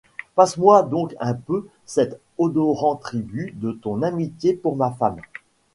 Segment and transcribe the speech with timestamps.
[0.33, 5.21] Passe-moi donc un peu cet odorant tribut de ton amitié pour ma femme.